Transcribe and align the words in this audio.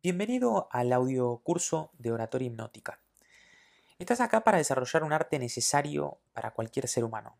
Bienvenido 0.00 0.68
al 0.70 0.92
audio 0.92 1.38
curso 1.38 1.90
de 1.98 2.12
oratoria 2.12 2.46
hipnótica. 2.46 3.00
Estás 3.98 4.20
acá 4.20 4.44
para 4.44 4.58
desarrollar 4.58 5.02
un 5.02 5.12
arte 5.12 5.40
necesario 5.40 6.20
para 6.34 6.52
cualquier 6.52 6.86
ser 6.86 7.02
humano. 7.02 7.36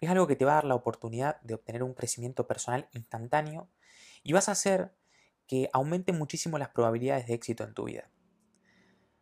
Es 0.00 0.08
algo 0.08 0.28
que 0.28 0.36
te 0.36 0.44
va 0.44 0.52
a 0.52 0.54
dar 0.54 0.64
la 0.64 0.76
oportunidad 0.76 1.40
de 1.40 1.54
obtener 1.54 1.82
un 1.82 1.94
crecimiento 1.94 2.46
personal 2.46 2.88
instantáneo 2.92 3.68
y 4.22 4.32
vas 4.32 4.48
a 4.48 4.52
hacer 4.52 4.94
que 5.48 5.70
aumenten 5.72 6.16
muchísimo 6.16 6.56
las 6.56 6.68
probabilidades 6.68 7.26
de 7.26 7.34
éxito 7.34 7.64
en 7.64 7.74
tu 7.74 7.86
vida. 7.86 8.08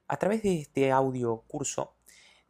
A 0.07 0.19
través 0.19 0.43
de 0.43 0.61
este 0.61 0.93
audio 0.93 1.45
curso 1.49 1.97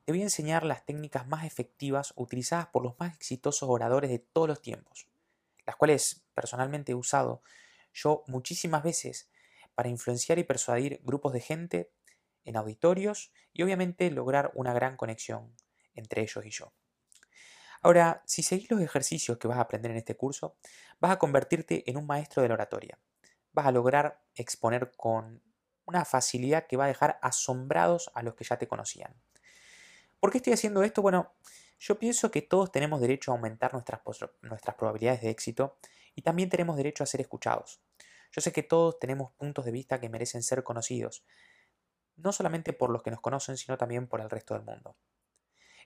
te 0.05 0.11
voy 0.11 0.23
a 0.23 0.25
enseñar 0.25 0.65
las 0.65 0.85
técnicas 0.85 1.29
más 1.29 1.45
efectivas 1.45 2.15
utilizadas 2.17 2.67
por 2.67 2.83
los 2.83 2.99
más 2.99 3.15
exitosos 3.15 3.69
oradores 3.69 4.11
de 4.11 4.19
todos 4.19 4.49
los 4.49 4.61
tiempos, 4.61 5.07
las 5.67 5.77
cuales 5.77 6.25
personalmente 6.35 6.91
he 6.91 6.97
usado 6.97 7.43
yo 7.93 8.25
muchísimas 8.27 8.83
veces 8.83 9.31
para 9.81 9.89
influenciar 9.89 10.39
y 10.39 10.45
persuadir 10.45 11.01
grupos 11.05 11.33
de 11.33 11.41
gente 11.41 11.91
en 12.45 12.59
auditorios 12.59 13.33
y 13.51 13.63
obviamente 13.63 14.11
lograr 14.11 14.51
una 14.53 14.75
gran 14.75 14.99
conexión 14.99 15.57
entre 15.95 16.21
ellos 16.21 16.45
y 16.45 16.51
yo. 16.51 16.75
Ahora, 17.81 18.23
si 18.27 18.43
seguís 18.43 18.71
los 18.71 18.83
ejercicios 18.83 19.39
que 19.39 19.49
vas 19.49 19.57
a 19.57 19.63
aprender 19.63 19.91
en 19.91 19.97
este 19.97 20.19
curso, 20.19 20.59
vas 21.01 21.13
a 21.13 21.19
convertirte 21.19 21.91
en 21.91 21.97
un 21.97 22.07
maestro 22.07 22.43
de 22.43 22.49
la 22.49 22.55
oratoria. 22.57 22.99
Vas 23.55 23.69
a 23.69 23.73
lograr 23.73 24.23
exponer 24.35 24.93
con 24.99 25.43
una 25.87 26.05
facilidad 26.05 26.67
que 26.67 26.77
va 26.77 26.85
a 26.85 26.89
dejar 26.89 27.19
asombrados 27.23 28.11
a 28.13 28.23
los 28.23 28.35
que 28.35 28.45
ya 28.45 28.59
te 28.59 28.69
conocían. 28.69 29.15
¿Por 30.19 30.31
qué 30.31 30.37
estoy 30.37 30.53
haciendo 30.53 30.83
esto? 30.83 31.01
Bueno, 31.01 31.33
yo 31.79 31.99
pienso 31.99 32.31
que 32.31 32.43
todos 32.43 32.71
tenemos 32.71 33.01
derecho 33.01 33.33
a 33.33 33.35
aumentar 33.35 33.73
nuestras, 33.73 34.03
nuestras 34.43 34.77
probabilidades 34.77 35.23
de 35.23 35.31
éxito 35.31 35.79
y 36.15 36.21
también 36.21 36.51
tenemos 36.51 36.77
derecho 36.77 37.03
a 37.03 37.07
ser 37.07 37.23
escuchados. 37.23 37.81
Yo 38.33 38.41
sé 38.41 38.53
que 38.53 38.63
todos 38.63 38.99
tenemos 38.99 39.33
puntos 39.33 39.65
de 39.65 39.73
vista 39.73 40.01
que 40.01 40.09
merecen 40.09 40.43
ser 40.43 40.63
conocidos, 40.63 41.25
no 42.17 42.33
solamente 42.33 42.73
por 42.73 42.91
los 42.91 43.03
que 43.03 43.11
nos 43.11 43.21
conocen, 43.21 43.57
sino 43.57 43.77
también 43.77 44.07
por 44.07 44.21
el 44.21 44.31
resto 44.31 44.55
del 44.55 44.63
mundo. 44.63 44.97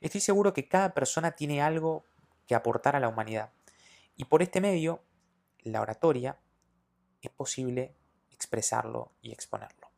Estoy 0.00 0.20
seguro 0.20 0.52
que 0.52 0.68
cada 0.68 0.92
persona 0.92 1.32
tiene 1.32 1.62
algo 1.62 2.04
que 2.46 2.54
aportar 2.54 2.96
a 2.96 3.00
la 3.00 3.08
humanidad, 3.08 3.52
y 4.16 4.26
por 4.26 4.42
este 4.42 4.60
medio, 4.60 5.02
la 5.62 5.80
oratoria, 5.80 6.38
es 7.22 7.30
posible 7.30 7.96
expresarlo 8.30 9.12
y 9.22 9.32
exponerlo. 9.32 9.90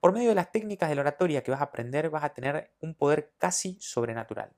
Por 0.00 0.12
medio 0.12 0.30
de 0.30 0.34
las 0.34 0.52
técnicas 0.52 0.88
de 0.88 0.94
la 0.94 1.02
oratoria 1.02 1.42
que 1.42 1.50
vas 1.50 1.60
a 1.60 1.64
aprender, 1.64 2.10
vas 2.10 2.24
a 2.24 2.32
tener 2.32 2.72
un 2.80 2.94
poder 2.94 3.32
casi 3.38 3.76
sobrenatural. 3.80 4.52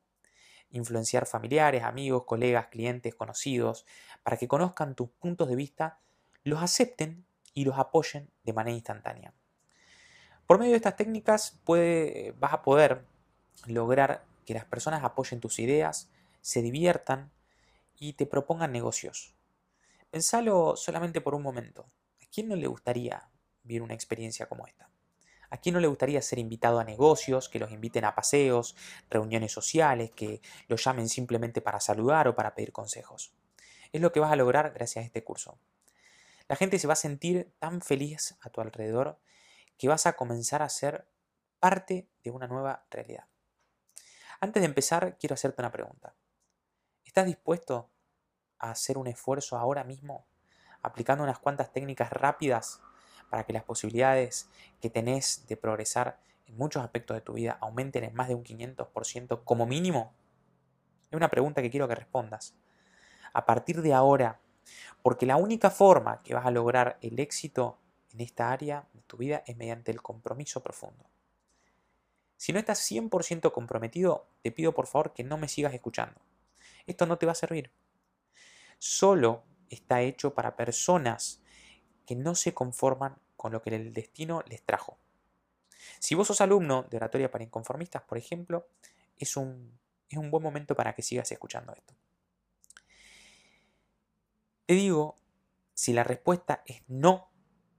Influenciar 0.70 1.26
familiares, 1.26 1.82
amigos, 1.82 2.24
colegas, 2.24 2.68
clientes, 2.68 3.14
conocidos, 3.14 3.86
para 4.22 4.36
que 4.36 4.46
conozcan 4.48 4.94
tus 4.94 5.08
puntos 5.10 5.48
de 5.48 5.56
vista 5.56 6.00
los 6.44 6.62
acepten 6.62 7.26
y 7.54 7.64
los 7.64 7.78
apoyen 7.78 8.30
de 8.44 8.52
manera 8.52 8.74
instantánea. 8.74 9.32
Por 10.46 10.58
medio 10.58 10.72
de 10.72 10.76
estas 10.76 10.96
técnicas 10.96 11.60
vas 11.66 12.52
a 12.52 12.62
poder 12.62 13.04
lograr 13.66 14.24
que 14.46 14.54
las 14.54 14.64
personas 14.64 15.04
apoyen 15.04 15.40
tus 15.40 15.58
ideas, 15.58 16.10
se 16.40 16.62
diviertan 16.62 17.30
y 17.98 18.14
te 18.14 18.24
propongan 18.26 18.72
negocios. 18.72 19.34
Pensalo 20.10 20.76
solamente 20.76 21.20
por 21.20 21.34
un 21.34 21.42
momento. 21.42 21.90
¿A 22.22 22.26
quién 22.32 22.48
no 22.48 22.56
le 22.56 22.66
gustaría 22.66 23.28
vivir 23.62 23.82
una 23.82 23.94
experiencia 23.94 24.48
como 24.48 24.66
esta? 24.66 24.88
¿A 25.50 25.58
quién 25.58 25.74
no 25.74 25.80
le 25.80 25.86
gustaría 25.86 26.22
ser 26.22 26.38
invitado 26.38 26.78
a 26.78 26.84
negocios, 26.84 27.48
que 27.48 27.58
los 27.58 27.72
inviten 27.72 28.04
a 28.04 28.14
paseos, 28.14 28.76
reuniones 29.10 29.52
sociales, 29.52 30.10
que 30.12 30.40
los 30.68 30.84
llamen 30.84 31.08
simplemente 31.08 31.60
para 31.60 31.80
saludar 31.80 32.28
o 32.28 32.34
para 32.34 32.54
pedir 32.54 32.72
consejos? 32.72 33.34
Es 33.92 34.00
lo 34.00 34.12
que 34.12 34.20
vas 34.20 34.32
a 34.32 34.36
lograr 34.36 34.72
gracias 34.72 35.02
a 35.02 35.06
este 35.06 35.24
curso. 35.24 35.58
La 36.48 36.56
gente 36.56 36.78
se 36.78 36.86
va 36.86 36.94
a 36.94 36.96
sentir 36.96 37.52
tan 37.58 37.82
feliz 37.82 38.36
a 38.40 38.48
tu 38.48 38.62
alrededor 38.62 39.20
que 39.76 39.88
vas 39.88 40.06
a 40.06 40.14
comenzar 40.14 40.62
a 40.62 40.68
ser 40.70 41.06
parte 41.60 42.08
de 42.24 42.30
una 42.30 42.46
nueva 42.46 42.86
realidad. 42.90 43.26
Antes 44.40 44.62
de 44.62 44.66
empezar, 44.66 45.18
quiero 45.18 45.34
hacerte 45.34 45.60
una 45.60 45.70
pregunta. 45.70 46.14
¿Estás 47.04 47.26
dispuesto 47.26 47.90
a 48.58 48.70
hacer 48.70 48.96
un 48.96 49.08
esfuerzo 49.08 49.58
ahora 49.58 49.84
mismo, 49.84 50.26
aplicando 50.80 51.22
unas 51.22 51.38
cuantas 51.38 51.72
técnicas 51.72 52.10
rápidas 52.12 52.80
para 53.30 53.44
que 53.44 53.52
las 53.52 53.64
posibilidades 53.64 54.48
que 54.80 54.88
tenés 54.88 55.46
de 55.48 55.56
progresar 55.56 56.18
en 56.46 56.56
muchos 56.56 56.82
aspectos 56.82 57.14
de 57.14 57.20
tu 57.20 57.34
vida 57.34 57.58
aumenten 57.60 58.04
en 58.04 58.14
más 58.14 58.28
de 58.28 58.34
un 58.34 58.44
500% 58.44 59.44
como 59.44 59.66
mínimo? 59.66 60.14
Es 61.10 61.16
una 61.16 61.28
pregunta 61.28 61.60
que 61.60 61.70
quiero 61.70 61.88
que 61.88 61.94
respondas. 61.94 62.54
A 63.34 63.44
partir 63.44 63.82
de 63.82 63.92
ahora, 63.92 64.40
porque 65.02 65.26
la 65.26 65.36
única 65.36 65.70
forma 65.70 66.22
que 66.22 66.34
vas 66.34 66.46
a 66.46 66.50
lograr 66.50 66.98
el 67.02 67.18
éxito 67.20 67.78
en 68.12 68.20
esta 68.20 68.50
área 68.50 68.88
de 68.92 69.02
tu 69.02 69.16
vida 69.16 69.42
es 69.46 69.56
mediante 69.56 69.90
el 69.90 70.02
compromiso 70.02 70.62
profundo. 70.62 71.04
Si 72.36 72.52
no 72.52 72.58
estás 72.58 72.80
100% 72.90 73.52
comprometido, 73.52 74.28
te 74.42 74.52
pido 74.52 74.72
por 74.72 74.86
favor 74.86 75.12
que 75.12 75.24
no 75.24 75.38
me 75.38 75.48
sigas 75.48 75.74
escuchando. 75.74 76.20
Esto 76.86 77.04
no 77.06 77.18
te 77.18 77.26
va 77.26 77.32
a 77.32 77.34
servir. 77.34 77.70
Solo 78.78 79.42
está 79.68 80.02
hecho 80.02 80.34
para 80.34 80.56
personas 80.56 81.42
que 82.06 82.14
no 82.14 82.34
se 82.34 82.54
conforman 82.54 83.18
con 83.36 83.52
lo 83.52 83.60
que 83.60 83.74
el 83.74 83.92
destino 83.92 84.42
les 84.46 84.62
trajo. 84.62 84.98
Si 85.98 86.14
vos 86.14 86.28
sos 86.28 86.40
alumno 86.40 86.84
de 86.84 86.96
oratoria 86.96 87.30
para 87.30 87.44
inconformistas, 87.44 88.02
por 88.02 88.18
ejemplo, 88.18 88.68
es 89.16 89.36
un, 89.36 89.78
es 90.08 90.18
un 90.18 90.30
buen 90.30 90.42
momento 90.42 90.74
para 90.74 90.94
que 90.94 91.02
sigas 91.02 91.30
escuchando 91.32 91.72
esto. 91.72 91.94
Te 94.68 94.74
digo, 94.74 95.16
si 95.72 95.94
la 95.94 96.04
respuesta 96.04 96.62
es 96.66 96.82
no, 96.88 97.32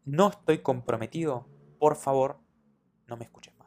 no 0.05 0.29
estoy 0.29 0.63
comprometido, 0.63 1.47
por 1.77 1.95
favor, 1.95 2.39
no 3.05 3.16
me 3.16 3.25
escuchen. 3.25 3.59